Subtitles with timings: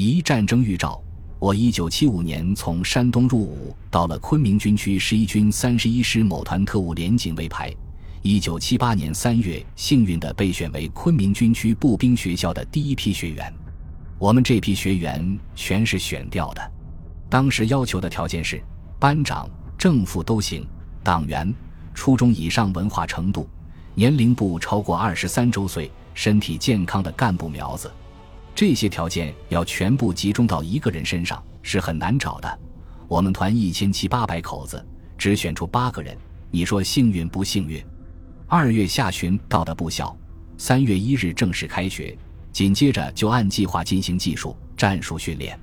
[0.00, 1.02] 一战争预兆。
[1.38, 7.74] 我一九七五年从山东入伍，到了昆明军区十一军三十一师某团特务连警卫排。
[8.22, 13.52] 一九七八年三月，幸运地被选为昆明军区步兵学校的第一批学员。
[14.18, 16.72] 我们这批学员全是选调的，
[17.30, 18.62] 当时要求的条件是
[18.98, 19.48] 班长、
[19.78, 20.66] 正副都行，
[21.02, 21.50] 党员、
[21.94, 23.48] 初中以上文化程度，
[23.94, 27.90] 年龄不超过二十三周岁，身体健康的干部苗子。
[28.54, 32.58] 这些条件要全部集中到一个人身上是很难找的。
[33.08, 34.84] 我们团一千七八百口子，
[35.16, 36.16] 只选出八个人，
[36.50, 37.82] 你说幸运不幸运？
[38.46, 40.16] 二月下旬到的部校，
[40.58, 42.16] 三月一日正式开学，
[42.52, 45.58] 紧接着就按计划进行技术战术训练。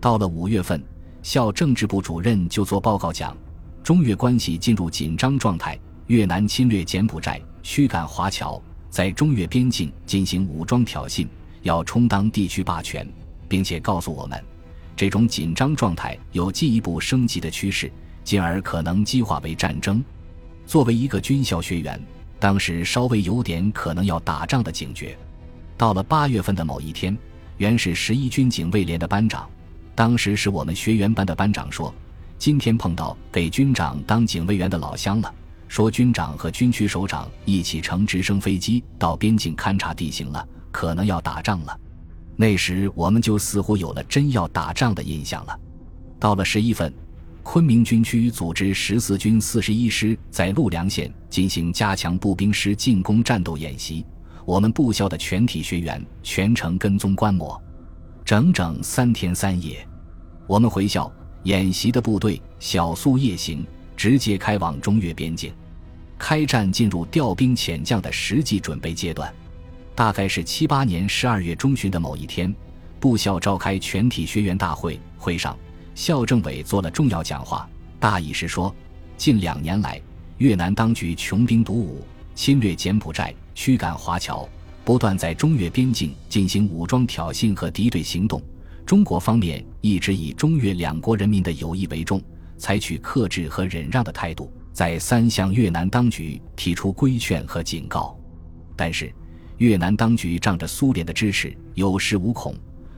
[0.00, 0.82] 到了五月份，
[1.22, 3.36] 校政治部主任就做报告讲，
[3.82, 11.26] 中越关系进入紧张状态，越南侵略柬埔寨，驱赶华侨，在中越边境进行武装挑衅。
[11.62, 13.06] 要充当地区霸权，
[13.48, 14.42] 并且告诉我们，
[14.96, 17.90] 这种紧张状态有进一步升级的趋势，
[18.24, 20.02] 进而可能激化为战争。
[20.66, 22.00] 作为一个军校学员，
[22.38, 25.16] 当时稍微有点可能要打仗的警觉。
[25.76, 27.16] 到了八月份的某一天，
[27.56, 29.48] 原是十一军警卫连的班长，
[29.94, 31.92] 当时是我们学员班的班长说
[32.38, 35.34] ：“今天碰到给军长当警卫员的老乡了，
[35.68, 41.78] 说军长和军区首长一起乘直升飞机到边境勘察地形了。”可能要打仗了，
[42.36, 45.58] 那时我们就似乎有了真要打仗的印象了。
[46.18, 46.92] 到了十一份，
[47.42, 54.04] 昆明军区组织十四军四十一师在陆良县进行加强步兵师进攻战斗演习，
[54.44, 57.60] 我们部校的全体学员全程跟踪观摩，
[58.24, 59.86] 整整三天三夜。
[60.46, 61.10] 我们回校
[61.44, 65.52] 演习的部队小宿夜行，直接开往中越边境，
[66.18, 69.32] 开战进入调兵遣将的实际准备阶段。
[70.00, 72.50] 大概是七八年十二月中旬的某一天，
[72.98, 75.54] 部校召开全体学员大会，会上
[75.94, 78.74] 校政委做了重要讲话，大意是说，
[79.18, 80.00] 近两年来，
[80.38, 82.02] 越南当局穷兵黩武，
[82.34, 84.48] 侵略柬埔寨，驱赶华侨，
[84.86, 88.42] 不断在中越边境进行武装挑衅和敌对行动。
[88.86, 92.22] 中国方面一直以中越两国人民的友谊为重，
[92.56, 98.18] 采取克制和忍让的态度，再三向越南当局提出规劝和警告，
[98.74, 99.12] 但是。
[99.60, 102.54] 越南当局仗着苏联的支持，有恃无恐，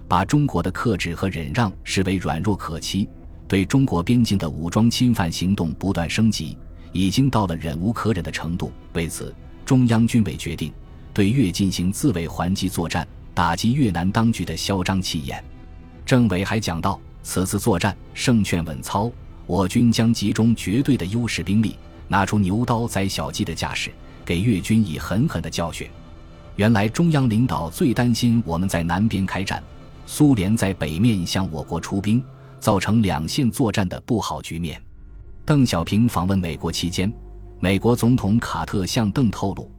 [0.06, 3.08] 把中国的克制和忍让视为软弱可欺，
[3.48, 6.56] 对中国边境的武装侵犯行动不断升级，
[6.92, 8.70] 已经到了忍无可忍的程度。
[8.92, 9.34] 为此，
[9.64, 10.72] 中央军委决定
[11.12, 15.42] 对越进行自卫还击作战，打击越南当局的嚣张气焰。
[16.06, 19.10] 政委还讲到，此次作战胜券稳操，
[19.46, 21.74] 我军将集中绝对的优势兵力，
[22.06, 23.90] 拿出牛刀宰小鸡的架势，
[24.24, 25.88] 给越军以狠狠的教训。
[26.56, 29.62] 原来中央领导最担心我们在南边开战，
[30.04, 32.22] 苏联在北面向我国出兵，
[32.60, 34.80] 造成两线作战的不好局面。
[35.46, 37.10] 邓小平访问美国期间，
[37.58, 39.70] 美国总统卡特向邓透露：“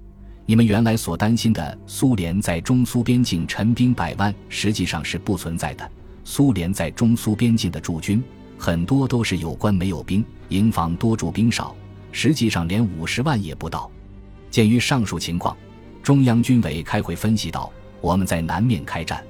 [0.48, 5.88] 你们原来所担心的苏联在中苏边境陈兵百万，实际上是不存在的。
[6.24, 8.24] 苏联在中苏边境的驻军，
[8.58, 11.76] 很多都是有官没有兵，营房多驻兵少，
[12.12, 13.92] 实际上连五十万也不到。
[14.50, 15.56] 鉴于上述情况。”
[16.04, 17.72] 中央军委开会分析到，
[18.02, 19.24] 我们在南面开战，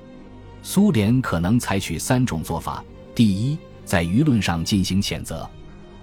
[0.63, 5.47] 苏联可能采取三种做法：第一，在舆论上进行谴责；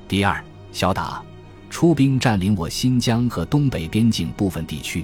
[0.06, 1.20] 第二，小打，
[1.68, 5.02] 出兵占领我新疆和东北边境部分地区；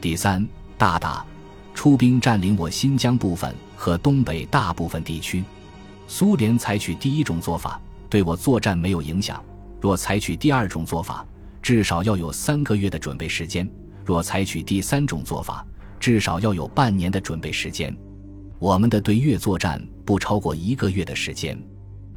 [0.00, 0.46] 第三，
[0.78, 1.22] 大打，
[1.74, 5.44] 出兵占领我新疆部分和东北大部分地区。
[6.08, 7.78] 苏联采取第一种做法，
[8.08, 9.36] 对我作战没有影响；
[9.82, 11.26] 若采取第二种做法，
[11.60, 13.68] 至少要有三个月的准备时间。
[14.04, 15.66] 若采取第三种做法，
[15.98, 17.96] 至少要有半年的准备时间。
[18.58, 21.60] 我们的对越作战不超过一个月的时间，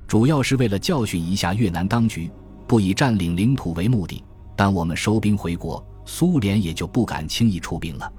[0.07, 2.29] 主要是为了教训一下越南当局，
[2.67, 4.23] 不以占领领土为目的。
[4.55, 8.11] 当我们收兵回国，苏联也就不敢轻易出兵了。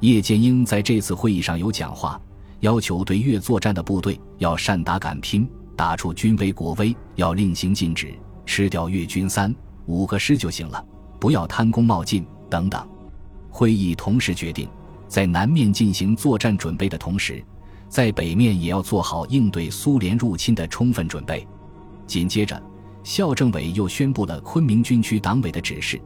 [0.00, 2.20] 叶剑英在这次会议上有讲话，
[2.60, 8.14] 要求对越作战的部队要善打敢拼，打出军威国威，要令行禁止，
[8.44, 9.54] 吃掉越军三
[9.86, 10.84] 五个师就行了，
[11.20, 12.86] 不要贪功冒进等等。
[13.56, 14.68] 会议同时决定，
[15.08, 17.42] 在南面进行作战准备的同时，
[17.88, 21.48] 在北面也要做好应对苏联入侵的充分准备。
[22.06, 22.62] 紧接着，
[23.02, 25.98] 校政委又宣布了昆明军区党委的指示：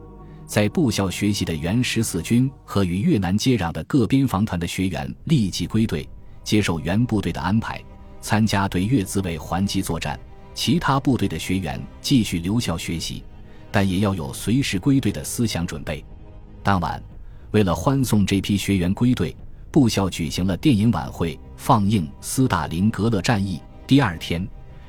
[0.45, 6.07] 在部校学习的原十四军和与越南接壤的各边防团的学员立即归队，
[6.45, 7.83] 接受原部队的安排，
[8.21, 10.17] 参加对越自卫还击作战；
[10.53, 13.21] 其他部队的学员继续留校学习，
[13.69, 16.01] 但也要有随时归队的思想准备。
[16.63, 17.10] 当晚。
[17.51, 19.35] 为了欢送这批学员归队，
[19.71, 23.61] 部校举行了电影晚会，放映斯大林格勒战役。
[23.85, 24.47] 第二天，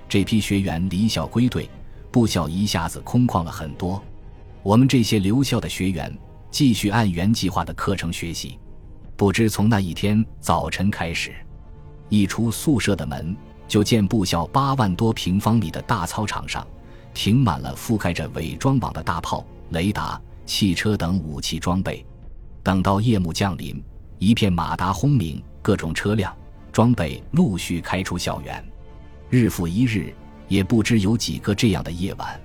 [0.08, 1.68] 这批学员离校归队，
[2.12, 4.00] 部校一下子空旷了很多。
[4.62, 6.16] 我们这些留校的学员
[6.52, 8.58] 继续按原计划的课程学习。
[9.16, 11.32] 不知从那一天早晨开始，
[12.08, 13.36] 一出宿舍的门，
[13.66, 16.64] 就见部校八万多平方米的大操场上，
[17.12, 22.06] 停满了覆盖着伪装网的大炮、雷达、汽车等武器装备。
[22.62, 23.82] 等到夜幕降临。
[24.18, 26.32] 一片马达轰鸣，各种车辆
[26.70, 28.64] 装备陆续开出校园，
[29.28, 30.14] 日复一日，
[30.46, 32.40] 也不知有几个这样的夜晚。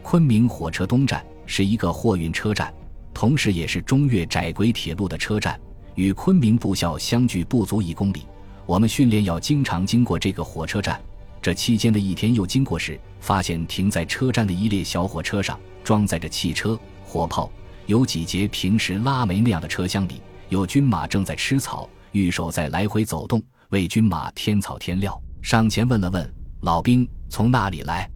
[0.00, 2.72] 昆明火车东站是一个货运车站，
[3.12, 5.60] 同时也是中越窄轨铁路的车站，
[5.96, 8.24] 与昆明部校相距不足一公里。
[8.64, 11.00] 我们训练要经常经过这个火车站，
[11.42, 17.50] 这期间的一天又经过时，发现停在车站的一列小火车上装载着汽车、火炮，
[17.88, 20.20] 有几节平时拉煤那样的车厢里。
[20.50, 25.18] 有军马正在吃草，御手在来回走动，为军马添草添料。
[25.40, 28.06] 上前问了问老兵从哪里来，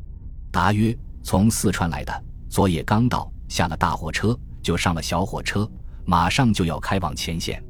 [0.50, 2.24] 答曰从四川来的。
[2.50, 5.66] 昨夜刚到，下了大火车，就上了小火车，
[6.04, 7.62] 马上就要开往前线。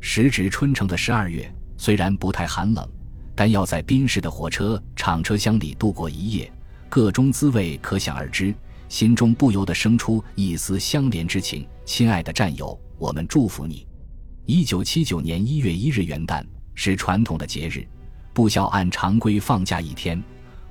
[0.00, 2.88] 时值春城的十二月，虽然不太寒冷，
[3.34, 6.52] 但要在宾士的火车厂车厢里度过一夜，
[6.88, 8.54] 个中滋味可想而知，
[8.90, 11.64] 心中不由得生出一丝相连之情。
[11.84, 13.86] 亲爱的战友，我们祝福你。
[14.46, 16.44] 一九七九年一月一日元旦
[16.74, 17.86] 是传统的节日，
[18.34, 20.20] 部校按常规放假一天，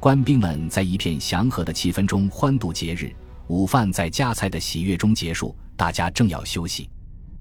[0.01, 3.09] 官兵们在一片祥和的气氛中欢度节日。
[3.47, 6.89] 午饭在夹菜的喜悦中结束，大家正要休息，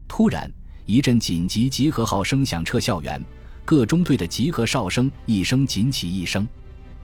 [0.07, 0.49] 突然
[0.87, 3.21] 一阵紧急集合号声响彻校园，
[3.65, 6.47] 各中队的集合哨声一声紧起一声。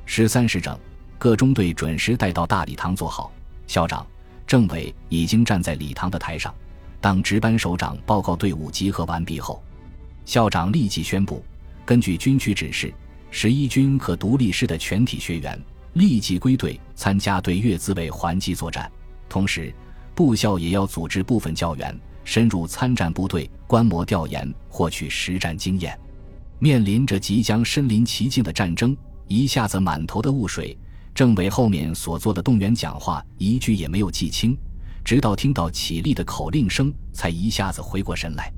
[0.06, 0.78] 十三时整，
[1.18, 3.32] 各中队准时带到大礼堂坐好，
[3.74, 4.06] 校长、
[4.46, 6.54] 政委已经站在礼堂的台上。
[7.00, 9.60] 当值班首长报告队伍集合完毕后，
[10.24, 11.44] 校长立即宣布：
[11.84, 12.94] 根据军区指示，
[13.32, 15.60] 十一军和独立师的全体学员
[15.94, 18.88] 立即归队参加对越自卫还击作战。
[19.28, 19.74] 同时，
[20.14, 25.98] 部校也要组织部分教员深入参战部队观摩调研，获取实战经验。
[26.60, 30.78] 面临着即将身临其境的战争，一下子满头的雾水，
[31.14, 34.56] 政委后面所做的动员讲话一句也没有记清。
[35.04, 38.50] 直到听到起立的口令声，才一下子回过神来。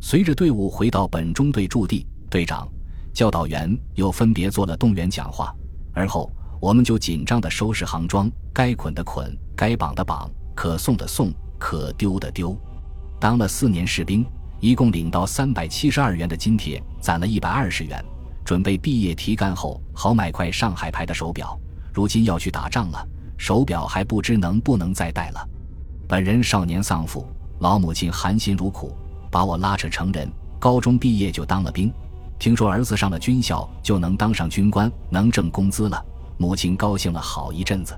[0.00, 2.68] 随着队伍回到本中队驻地，队长、
[3.12, 5.54] 教导员又分别做了动员讲话。
[5.94, 6.30] 而后，
[6.60, 12.58] 我们就紧张地收拾行装，该捆的捆，该绑的绑，可送的送，可丢的丢。
[13.20, 14.26] 当了四年士兵，
[14.60, 18.04] 一共领到三百七十二元的津贴，攒了一百二十元，
[18.44, 21.56] 准备毕业提干后好买块上海牌的手表。
[21.94, 23.06] 如今要去打仗了，
[23.38, 25.48] 手表还不知能不能再戴了。
[26.08, 27.24] 本人少年丧父，
[27.60, 28.92] 老母亲含辛茹苦
[29.30, 30.28] 把我拉扯成人。
[30.58, 31.92] 高中毕业就当了兵，
[32.38, 36.04] 听说儿子上了军校就能当上军官，能挣工资了，
[36.36, 37.96] 母亲高兴了好一阵子。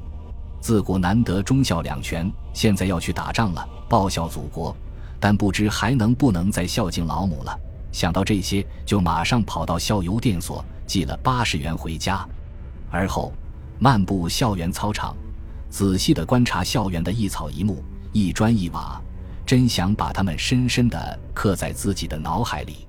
[0.60, 4.76] 自古难得忠孝两全，现在要去打仗了，报效祖国，
[5.18, 7.56] 但不知还能不能再孝敬老母了。
[7.92, 12.28] 想到这些，就马上跑到校邮电所寄了八十元回家，
[12.90, 13.32] 而后
[13.78, 15.14] 漫步校园操场，
[15.68, 17.82] 仔细地观察校园的一草一木。
[18.12, 18.98] 一砖一瓦，
[19.44, 22.85] 真想把它们深深地刻在自己的脑海里。